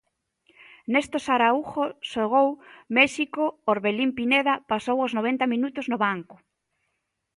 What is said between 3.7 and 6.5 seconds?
Orbelín Pineda pasou os noventa minutos no banco.